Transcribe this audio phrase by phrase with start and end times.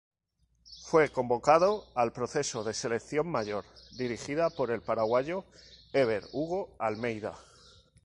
[0.81, 3.65] Fue convocado al proceso de selección mayor,
[3.99, 5.45] dirigida por el paraguayo
[5.93, 7.37] Ever Hugo Almeida.